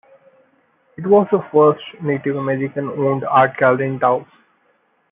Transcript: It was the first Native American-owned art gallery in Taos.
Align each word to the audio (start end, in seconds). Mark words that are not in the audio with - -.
It 0.97 1.05
was 1.05 1.27
the 1.31 1.43
first 1.53 1.83
Native 2.01 2.35
American-owned 2.35 3.23
art 3.23 3.55
gallery 3.57 3.87
in 3.87 3.99
Taos. 3.99 4.25